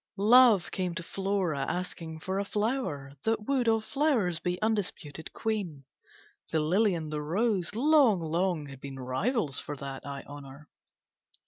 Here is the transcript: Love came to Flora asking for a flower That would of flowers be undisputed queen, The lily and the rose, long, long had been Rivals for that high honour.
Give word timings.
Love 0.17 0.71
came 0.71 0.95
to 0.95 1.03
Flora 1.03 1.59
asking 1.69 2.19
for 2.19 2.39
a 2.39 2.43
flower 2.43 3.13
That 3.23 3.45
would 3.47 3.67
of 3.67 3.85
flowers 3.85 4.39
be 4.39 4.59
undisputed 4.59 5.31
queen, 5.31 5.83
The 6.49 6.59
lily 6.59 6.95
and 6.95 7.11
the 7.13 7.21
rose, 7.21 7.75
long, 7.75 8.19
long 8.19 8.65
had 8.65 8.81
been 8.81 8.97
Rivals 8.97 9.59
for 9.59 9.75
that 9.77 10.03
high 10.03 10.23
honour. 10.23 10.67